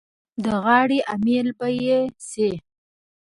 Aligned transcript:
د 0.43 0.45
غاړې 0.63 0.99
امېل 1.13 1.47
به 1.57 1.67
یې 1.85 1.99
شي. 2.29 2.51